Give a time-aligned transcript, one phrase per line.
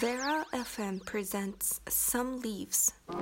[0.00, 2.92] Vera FM presents Some Leaves.
[3.06, 3.14] The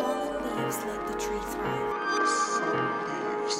[0.00, 2.26] fallen leaves let the tree thrive.
[2.26, 3.56] Some leaves.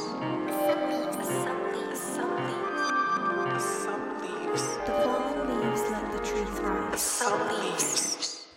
[3.85, 4.67] Some leaves.
[4.87, 6.99] The fallen leaves let the tree thrive.
[6.99, 8.49] Some leaves.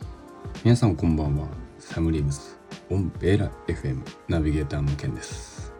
[0.63, 1.47] 皆さんこんばんは
[1.79, 2.57] サムリーブス
[2.89, 5.73] オンベーラ FM ナビゲーターのケンです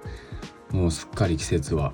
[0.72, 1.94] もうすっかり季節は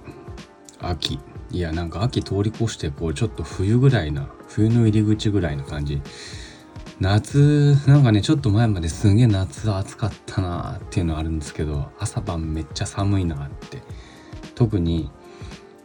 [0.79, 1.19] 秋
[1.51, 6.01] いやなんか秋通り越してこうちょっと冬ぐらいな冬の入り口ぐらいな感じ。
[6.99, 13.81] 夏なんかねちょっと前まですげえ夏暑かったなっていうのはあるんですけど朝晩めっちゃ寒いなって。
[14.55, 15.09] 特に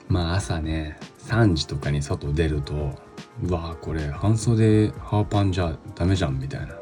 [0.08, 2.94] まあ朝ね3時とかに外出ると
[3.42, 6.74] うわーこれ半袖ハーパンじゃダメじゃんみたいな。
[6.74, 6.78] っ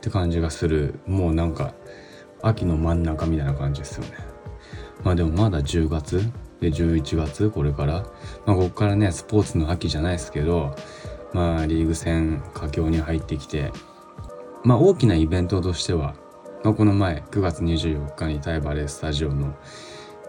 [0.00, 0.98] て感じがする。
[1.06, 1.74] もうなんか
[2.42, 4.16] 秋の真ん中みたいな感じですよね。
[5.04, 6.28] まあでもまだ10月
[6.62, 8.04] で11月これから。
[8.46, 10.76] まあここからねスポーツの秋じゃないですけど
[11.32, 13.72] まあリーグ戦佳境に入ってきて
[14.62, 16.14] まあ大きなイベントとしては、
[16.62, 19.54] まあ、この前9月24日にタイバレースタジオの、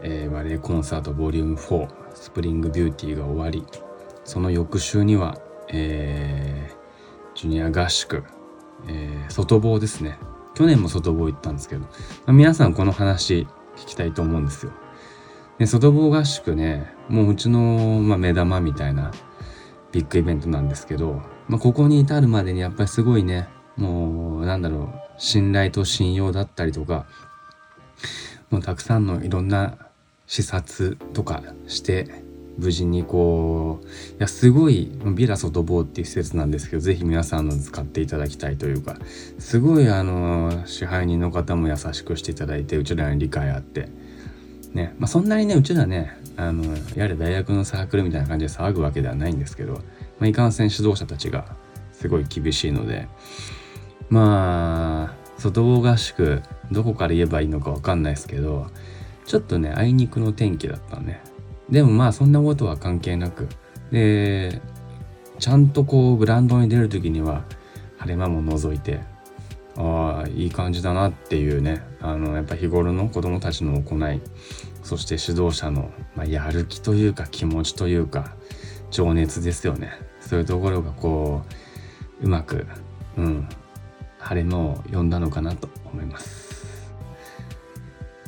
[0.01, 3.63] えーバレエコンサートボリューム4スプリングビューティーが終わり
[4.23, 5.37] その翌週には、
[5.69, 6.83] えー
[7.35, 8.23] ジュニア合宿、
[8.87, 10.19] えー外房ですね。
[10.55, 11.87] 去年も外房行ったんですけど、ま
[12.27, 14.71] あ皆さんこの話聞きたいと思うんですよ。
[15.59, 19.11] で外房合宿ねもううちの、まあ、目玉みたいな
[19.91, 27.05] ビッグイベントなんですけど、まあ、ここに至るまでにやっぱりすごいねもうなんだろう信頼と信用だったりとか
[28.49, 29.77] もうたくさんのいろんな
[30.27, 32.23] 視察とかして
[32.57, 38.97] 無事にこういやすごいビラ外房っていう施設なんですけどぜひ皆さんの使っていただきたいというか
[39.39, 43.89] すごいあの支配人の方も優しくしていただいてうちらに理解あって
[44.73, 46.63] ねまあ、そんなにねうちらねあの
[46.95, 49.81] やれ大学のサークルみたいな感じで騒ぐわけではないんですけど、ま
[50.21, 51.55] あ、いかんせん指導者たちが
[51.91, 53.07] すごい厳しいので
[54.09, 58.67] まあ外合宿どこから言えばいいのかわかんないですけど
[59.25, 61.21] ちょっとねあいにくの天気だったね。
[61.69, 63.47] でもまあそんなことは関係なく
[63.91, 64.61] で
[65.39, 67.43] ちゃんとこうグラウンドに出る時には
[67.97, 68.99] 晴れ間も除いて
[69.77, 74.21] ああいい感じだなっていうねあのやっぱ日頃の子どもたちの行い
[74.83, 78.35] そして指導者の、まあ、やる気というか気持ちというか
[78.91, 79.91] 情熱ですよね
[80.21, 81.41] そういうところがこ
[82.21, 82.67] ううまく、
[83.17, 83.47] うん、
[84.19, 86.53] 晴れ間を呼んだのかなと思います。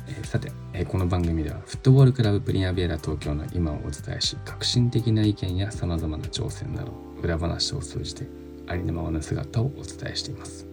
[0.08, 6.92] えーさて、えーこの番組ではフットボールクラブプリンアベーラ東京の今をお伝えし革新的な意見やさまざまな挑戦など
[7.22, 8.26] 裏話を通じて
[8.66, 10.66] ありのままの姿をお伝えしています。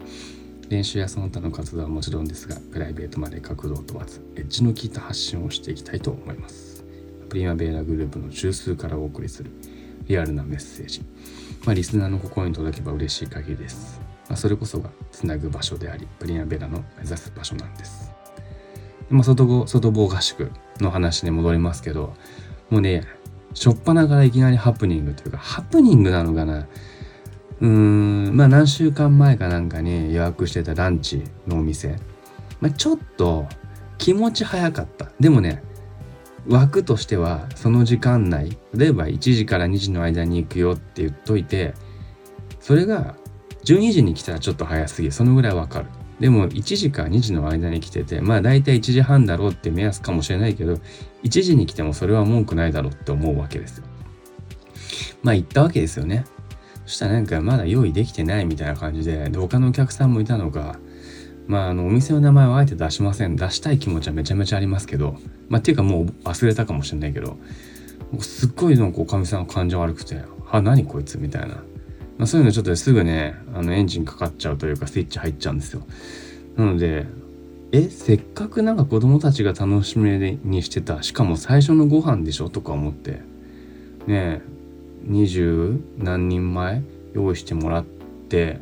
[0.74, 6.84] 練習やその他の活動はもちろんですがプライベートまで角度を問わずエッジの効いた発信をしていきたいと思います。
[7.30, 9.52] プリマベーラグループの中枢からお送りする
[10.08, 11.04] リアルなメッセージ。
[11.64, 18.12] まあリスナーの心に届けば嬉しい限りです、まあ、それこそがつなぐ場所でありプリマベーラの目指す場所なんです。
[19.12, 22.16] まあ、外房外房合宿の話に戻りますけど
[22.72, 23.04] もうね
[23.54, 26.66] 初っ端からいきなりハプニングというかハプニングなのかな
[27.62, 31.98] うーんまあ何週間前かなんかに予約してたランチのお店、
[32.60, 33.48] まあ、ちょっと
[33.98, 35.12] 気持ち早かった。
[35.20, 35.64] でもね
[36.48, 41.74] 枠としてはその時間内例えば1時から2時の間に行くよって言っといて
[42.60, 43.16] それが
[43.64, 45.86] 12時に来たらちょっと早すぎそのぐらいわかる。
[46.20, 50.74] でも1時か2時の間に来ててまあ大体1時半だろうって目安かもしれないけど
[51.24, 53.86] 1時に来てもそれは文句ないだろうって思うわけですよ。
[55.22, 56.26] まあ行ったわけですよね。
[56.86, 60.80] そしたらなんかまだ用意できてないみたいな感じでで他のお客さんもいたのか
[61.48, 63.36] まああのお店の名前はあえて出しません。
[63.36, 65.18] 出したい気持ちはめちゃめちゃありますけど
[65.50, 67.38] まあっていうかもう忘れたかもしれないけど
[68.20, 70.22] すっごいなんかおかみさん感情悪くて
[70.52, 71.56] 「あ何こいつ」みたいな、
[72.18, 75.86] まあ、そういうのちょっとすぐねあのエンジンかかっちゃうというかスイッチ入っちゃうんですよ。
[76.56, 77.06] なので
[77.72, 82.50] えせっかくなんか子供たちが楽しみにしてたしかも最初のご飯でしょ？
[82.50, 83.12] とか思って。
[83.12, 83.22] ね
[84.08, 84.42] え。
[85.04, 86.84] 二十何人前
[87.14, 87.86] 用意してもらっ
[88.30, 88.60] て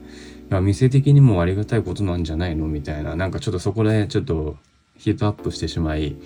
[0.50, 2.68] いや店的にもありがたいことなんじゃないの？
[2.68, 3.16] みたいな。
[3.16, 4.58] なんかちょっとそこでちょっと
[4.98, 6.18] ヒートアップしてしまい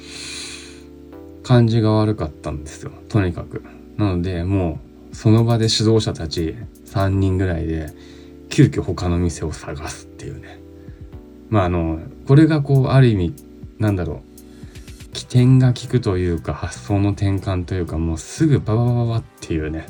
[1.43, 2.91] 感じが悪かったんですよ。
[3.07, 3.63] とにかく。
[3.97, 4.79] なのでも
[5.11, 6.55] うその場で指導者たち
[6.85, 7.89] 3人ぐらいで
[8.49, 10.59] 急遽他の店を探すっていうね。
[11.49, 13.33] まああのこれがこうある意味
[13.77, 15.13] なんだろう。
[15.13, 19.85] 起点が効くというか発想の転換というかもうすぐバババババっていうね。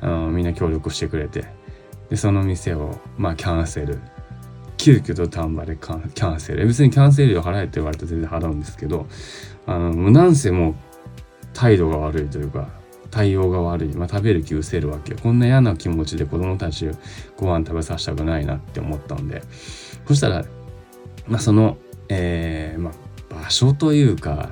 [0.00, 1.44] あのみんな協力してくれて。
[2.08, 4.00] でその店をまあキャンセル。
[4.76, 6.66] 急遽と丹波でキャンセル。
[6.66, 9.06] 別にキャンセル料払えって言われたら全然払うんですけど
[9.66, 10.74] あのなんせもう
[11.52, 12.68] 態度が悪いというか
[13.10, 16.88] 対応が悪い、まあ、食べる気失せるわけこんな嫌な気持ちで子供たち
[17.36, 19.42] ご飯食べさせたくないなって思ったんで。
[20.06, 20.44] そしたら、
[21.28, 21.76] まあ、その、
[22.08, 22.90] えーま
[23.30, 24.50] あ、場所というか、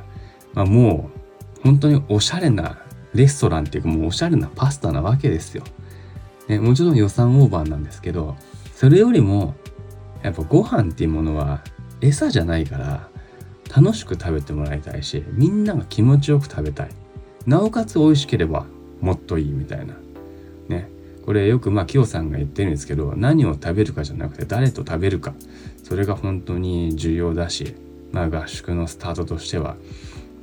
[0.55, 1.11] まあ、も
[1.59, 2.79] う本当におしゃれな
[3.15, 5.65] レストランっていうかもうおしゃれなパスタなわけですよ。
[6.49, 8.37] ね、もちろん予算オーバーなんですけど
[8.75, 9.55] それよりも
[10.23, 11.63] やっぱご飯っていうものは
[12.01, 13.09] 餌じゃないから
[13.75, 16.89] 楽しく食べてもらいたいしみんなが気持ちよく食べたい。
[17.47, 18.67] なおかつ美味しければ
[19.01, 19.95] もっといいみたいな。
[20.69, 20.89] ね
[21.25, 25.35] これよくまあキヨさんが言ってるんですけど何を食べるかじゃなくて誰と食べるか。
[25.83, 27.75] それが本当に重要だし
[28.13, 29.77] まあ合宿のスタートとしては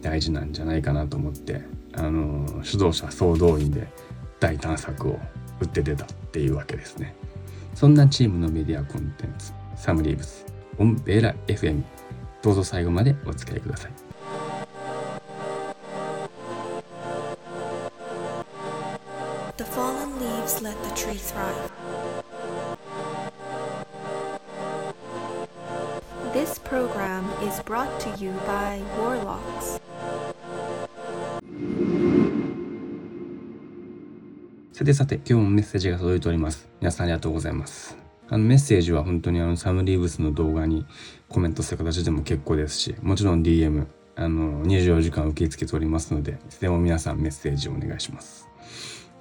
[0.02, 1.64] 大事なんじゃないかなと思って。
[1.98, 3.88] あの指導者総動員で
[4.40, 5.20] 大探索を
[5.62, 7.16] 打って出たっていうわけですね。
[7.74, 10.46] そんなチームのメディアコンテンツサムリーブス
[10.78, 11.84] オンベーラ FM
[12.42, 13.92] どうぞ最後までお付き合いください。
[26.34, 29.85] This program is brought to you by Warlocks.
[34.76, 36.68] さてさて今日もメッセージが届いております。
[36.82, 37.96] 皆さんありがとうございます。
[38.28, 40.86] あのメッセージは本当にあのサムリーブスの動画に
[41.30, 43.88] コメントする形でも結構ですしもちろん DM
[44.18, 48.50] あの24時間受け付けておりますのでいつでも皆さんメッセージをお願いします。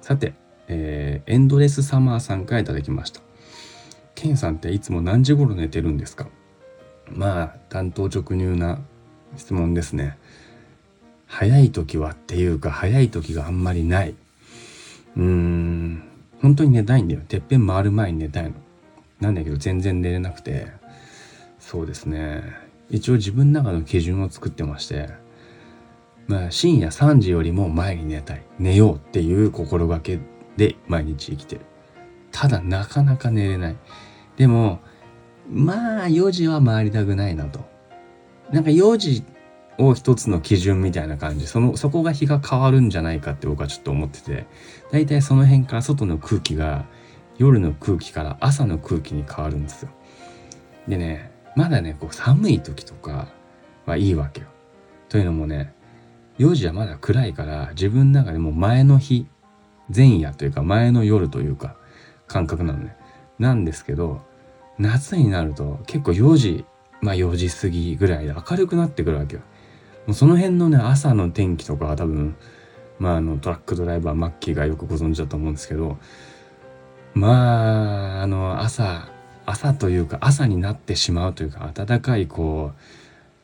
[0.01, 0.33] さて、
[0.67, 3.21] えーエンドレスサマーさんからいただきました。
[4.13, 6.27] ケンさんっていつも何時頃寝てるんですか？
[7.09, 8.79] まあ担当直入な
[9.37, 10.17] 質問ですね。
[11.27, 14.15] 早い時はっていうか早い時があんまりない。
[15.15, 16.03] うーん。
[16.41, 17.21] 本当に寝たいんだよ。
[17.27, 18.51] てっぺん回る前に寝たいの。
[19.19, 20.67] なんだけど全然寝れなくて。
[21.59, 22.43] そうですね。
[22.89, 25.09] 一応自分の中の基準を作ってまして。
[26.27, 28.43] まあ深夜3時よりも前に寝たい。
[28.59, 30.19] 寝ようっていう心がけ
[30.57, 31.61] で毎日生きてる。
[32.31, 33.75] ただなかなか寝れない。
[34.37, 34.81] でも
[35.49, 37.65] まあ4時は回りたくないなと。
[38.51, 39.23] なんか4時
[39.77, 41.47] を一つの基準みたいな感じ。
[41.47, 44.45] そのそこが日が変わるんじゃないかって僕はちょっと思ってて。
[44.91, 46.85] 大体その辺から外の空気が
[47.37, 49.89] 夜の空気から朝の空気に変わるんですよ。
[50.87, 53.27] でねまだねこう寒い時とか
[53.85, 54.47] はいいわけよ。
[55.09, 55.73] というのもね
[56.39, 59.27] 4時はまだ暗いから自分の中でも前の日
[59.95, 61.75] 前夜というか前の夜というか
[62.27, 62.95] 感覚なのね。
[63.39, 64.21] なんですけど
[64.77, 66.65] 夏になると結構4時
[67.01, 69.41] まあ4時過ぎぐらいで明るくなってくるわけよ。
[70.07, 72.35] もうその辺のね朝の天気とかは多分
[72.99, 75.97] まああのトラックドライバーマッキーがよくご存知だと思うんですけど
[77.13, 79.09] まああの朝
[79.45, 82.79] 朝というか朝になってしまうというか暖かいこう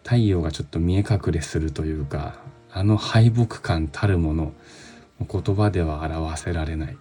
[0.04, 2.40] 太陽がちょっと見え隠れするというか
[2.72, 4.54] あの敗北感たるもの
[5.20, 6.98] 言葉では表せられない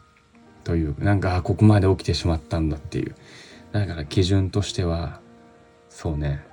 [0.65, 3.15] というなんかここまで起きてしまったんだっていう。
[3.73, 5.21] だから基準としては
[5.89, 6.45] そうね。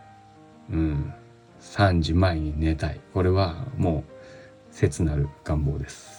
[0.72, 1.14] うん。
[1.62, 3.00] 3時前に寝たい。
[3.14, 6.18] これはもう切なる願望です。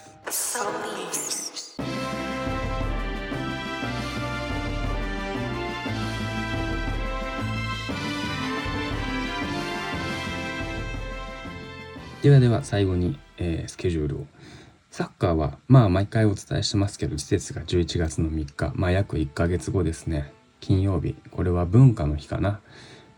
[12.23, 14.27] ではでは最後に、えースケジュールを。
[14.91, 20.33] サッカーはまあ毎回お伝えしてますけど季節が11月の3日まあ約1ヶ月後ですね。
[20.59, 21.15] 金曜日。
[21.31, 22.61] これは文化の日かな、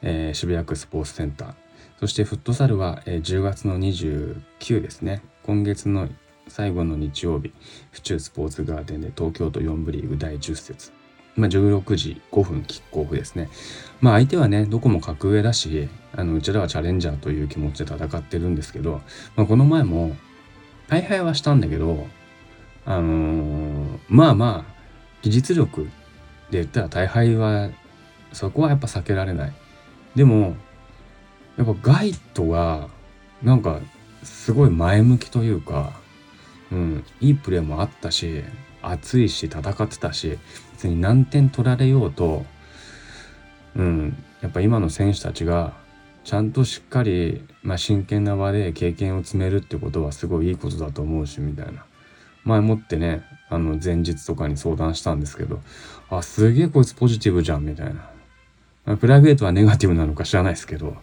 [0.03, 1.70] えー渋谷区スポーツセンター。
[2.01, 6.09] そしてフットサルは、えー10月の29ですね今月の
[6.49, 7.53] 最後の日曜日
[7.93, 10.93] 府中スポーツガーデンで東京都4部リーグ第10節
[11.37, 13.49] まあ、16時5分キックオフですね。
[14.01, 19.01] まあ相手はね、どこも格上だし、あのうちらはチャレンジャーという気持ちで戦ってるんですけど、
[19.37, 20.17] まあ、この前も
[20.89, 22.09] 大敗はしたんだけど、
[22.85, 24.75] あのーまあまあ、
[25.23, 25.85] 技術力
[26.51, 27.71] で言ったら大敗は、
[28.33, 29.53] そこはやっぱ避けられない。
[30.17, 30.57] でも、
[31.61, 32.89] やっぱガイトが、
[33.43, 33.81] なんか、
[34.23, 35.93] すごい前向きというか、
[36.73, 38.43] うん、いいプレーもあったし、
[38.81, 40.39] 熱いし、戦ってたし、
[40.73, 42.47] 別に何点取られようと、
[43.77, 45.75] うん、やっぱ今の選手たちが、
[46.25, 51.85] ちゃんとしっかり、まあ、真剣な場で経験を積めるってことはすごいいいことだと思うし、みたいな。
[52.45, 55.61] 前もってね、あの、前日とかに相談したんですけど、
[56.09, 57.95] あ、すげえこいつポジティブじゃん、みたい
[58.87, 58.97] な。
[58.97, 60.97] プライベートはネガティブなのか知らないですけど、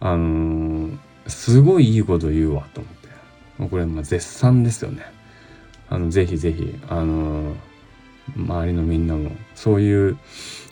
[0.00, 3.08] あのーすごいいいこと言うわ、と思って。
[3.58, 5.02] もうこれ、まあ、絶賛ですよね。
[5.90, 7.54] あの、ぜひぜひ、あのー
[8.36, 10.18] 周りのみんなも、そういう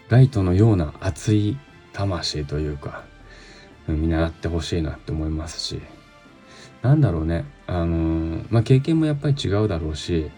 [0.08, 1.58] ライトのような熱い
[1.92, 3.04] 魂というか、
[3.88, 5.80] 見習ってほしいなって思いますし、
[6.86, 10.30] なんだろうねあのーまあ経験もやっぱり違うだろうし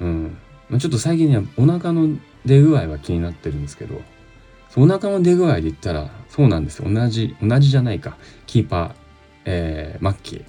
[0.00, 0.36] うん
[0.68, 4.00] まあちょっと最近ねお腹の出具合は気になってるんですけど
[4.76, 6.88] お腹の出具合で言ったらそうなんですよ。
[6.90, 8.16] 同じ同じじゃないか。
[8.46, 8.92] キーパー、
[9.44, 10.44] えーマッキー、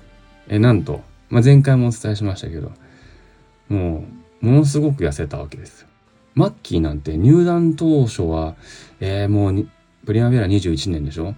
[0.47, 2.71] えーなんと、まあ、前回もお伝えしましたけど
[3.69, 4.05] も
[4.41, 5.81] うものすごく痩せたわけです。
[5.81, 5.87] よ
[6.35, 8.55] マッキーなんて入団当初は、
[8.99, 9.67] えーもう
[10.05, 11.35] プリマベラ21年でしょ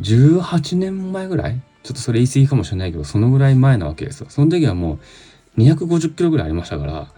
[0.00, 1.60] ？18年前ぐらい？
[1.82, 4.26] ちょっとそれ言い過ぎかもしれないけどそのぐらい前なわけですよ。
[4.30, 4.98] その時はも
[5.56, 7.08] う250キロぐらいありましたから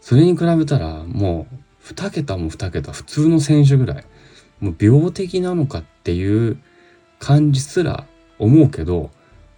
[0.00, 4.04] それに比べたらもう2桁も2桁普通の選手ぐらい
[4.60, 6.58] もう病的なのかっていう
[7.18, 8.06] 感じすら
[8.38, 9.10] 思うけど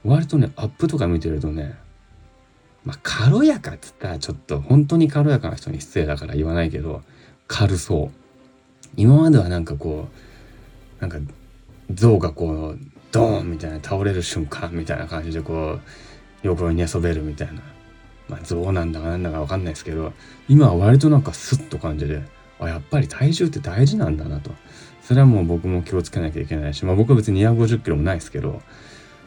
[0.04, 1.74] 割とねアップとか見てるとね
[2.84, 7.02] まあ軽やかっつったらちょっと本当に軽やかな人に失礼だから言わないけど
[7.46, 8.20] 軽そう。
[8.96, 10.08] 今まではなんかこ
[10.98, 11.18] うなんか
[11.92, 12.78] 象がこう
[13.12, 15.80] ドーンみたいな倒れる瞬間みたいな感じでこう
[16.42, 17.62] 横に寝そべるみたいな。
[18.30, 20.12] まあ象なんだかなんだかわかんないですけど
[20.48, 22.22] 今は割となんかスッと感じで
[22.60, 24.50] あやっぱり体重って大事なんだなと。
[25.02, 28.62] それはもう僕も気をつけなきゃいけないしまあ僕は別に250キロもないですけど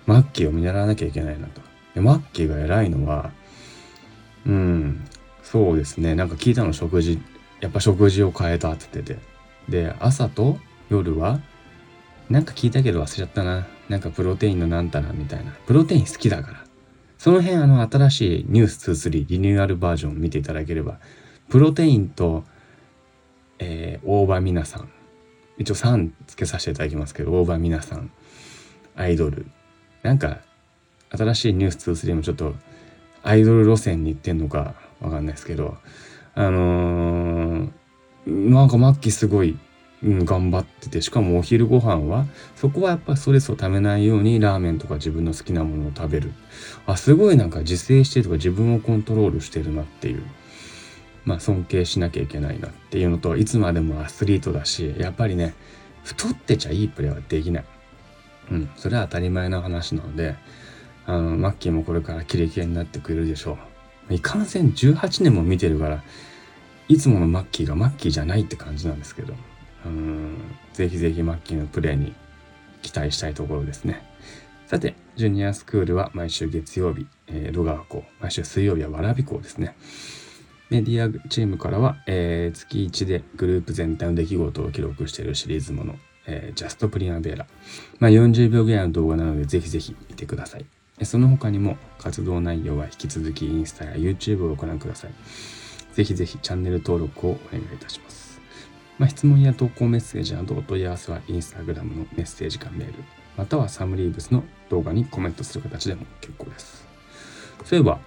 [0.05, 1.61] マッキーを見習わなきゃいけないなと。
[1.93, 3.31] でマッキーが偉いのは
[4.45, 5.05] うん
[5.43, 6.15] そうですね。
[6.15, 7.19] なんか聞いたの食事
[7.59, 9.19] やっぱ食事を変えたって言ってて。
[9.67, 10.57] で朝と
[10.89, 11.39] 夜は
[12.29, 13.67] なんか聞いたけど忘れちゃったな。
[13.89, 15.51] なんかプロテインのなんたらみたいな。
[15.65, 16.62] プロテイン好きだから。
[17.23, 20.99] その辺あの新しいニュース23リニューアルバージョン見ていただければ
[21.47, 22.43] プロテインと、
[23.59, 24.89] えー、大場美奈さん。
[25.57, 28.11] 一応3つけさせていただきますけど大場美奈さん。
[28.97, 29.45] アイドル。
[30.01, 30.39] なんか
[31.11, 32.55] 新しいニュース23もちょっと
[33.23, 35.77] アイドル路線に行ってんのかわかんないですけど。
[36.35, 37.69] あのー
[38.25, 39.57] なんか末期すごい、
[40.03, 46.33] うん、頑張っててしかもお昼ご飯はそこはやっぱストレスをためないようにラーメンとか自分の好きなものを食べる。
[46.85, 50.23] あすごいなんか自制してるとか自分をコントロールしてるなっていう。
[51.25, 55.53] まあ尊敬しなきゃいけないなっていうのといつまでもアスリートだしやっぱりね
[56.03, 57.65] 太ってちゃいいプレーはできない。
[58.51, 60.35] うんそれは当たり前の話なので
[61.05, 63.57] あのマッキーもこれからキレキレになってくれるでしょ
[64.09, 64.13] う。
[64.13, 66.03] いかんせん18年も見てるから
[66.89, 69.33] いつものマッキーがマッキーじゃないって感じなんですけど。
[69.85, 70.37] うん
[70.73, 72.13] ぜひぜひマッキーのプレーに
[72.81, 74.03] 期待したいところですね。
[74.67, 79.75] さてジュニアスクールは毎週月曜日、えー、戸川校毎週水曜日は蕨校ですね。
[80.69, 87.45] メディアチームからは、えー月1でグループ全体の出来事を記録しているシリーズもの、えージャストプリマベーラ、
[87.99, 90.65] まあ、40秒ぐらいの動画なのでぜひぜひ見てください。
[91.03, 95.11] その他にも活動内容は引き続きインスタや YouTube をご覧ください。
[95.93, 98.22] ぜひぜひチャンネル登録をお願いいたします。
[98.99, 102.93] まあ、質問や投稿メッセージなどお問い合わせはインスタグラムのメッセージかメール、
[103.37, 106.85] またはサムリーブスの動画にコメントする形でも結構です。
[107.63, 107.99] そういえば、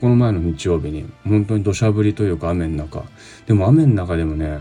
[0.00, 3.04] この前の日曜日に本当に土砂降りというか雨の中、
[3.46, 4.60] でも雨の中でもね、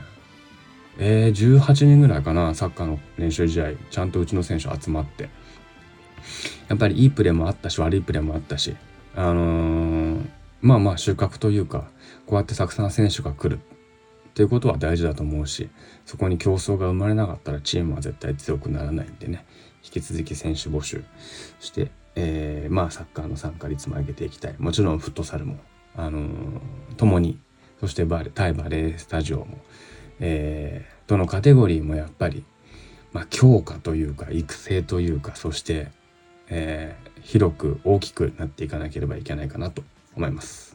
[0.97, 5.29] えー、18人ぐらいかな、サッカーの練習試合、ちゃんとうちの選手集まって、
[6.69, 8.75] やっぱりいいプレーもあったし、悪いプレーもあったし、
[9.15, 10.25] あのー
[10.65, 11.85] まあまあ収穫というか、
[12.25, 13.59] こうやってたくさん選手が来る。
[14.35, 15.69] っていうことは大事だと思うし、
[16.05, 19.45] そこに競争が生まれなかったらチームは絶対強くならないんでね、
[19.81, 21.05] 引き続き選手募集
[21.61, 24.55] して、えーまあサッカーの参加率も上げていきたい。
[24.57, 25.57] もちろんフットサルも、
[25.95, 27.39] あのー共に、
[27.79, 29.59] そしてバレ対バレースタジオも、
[30.19, 32.43] えーどのカテゴリーもやっぱり、
[33.13, 35.87] まあ強化というか育成というか、そして、
[36.49, 39.81] えー広く大きくなっていかなければいけないかなと
[40.13, 40.74] 思います。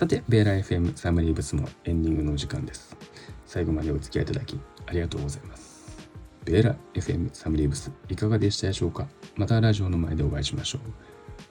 [0.00, 2.96] さて、ベーラ FM サムリーブスもエンディングのお時間です。
[3.44, 6.08] 最後までお付き合いいただきありがとうございます。
[6.42, 9.06] ベーラ FM サムリーブスいかがでしたでしょうか？
[9.36, 10.80] またラジオの前でお会いしましょう。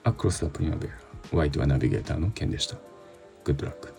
[0.02, 0.96] アクロス・ザ・プリマベーラ
[1.30, 2.74] ホワイトはナビゲーターのケンでした。
[3.44, 3.94] グッドラック。